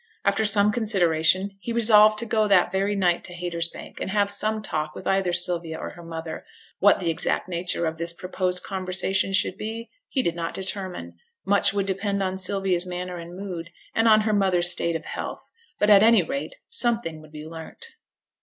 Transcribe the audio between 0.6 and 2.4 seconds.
consideration he resolved to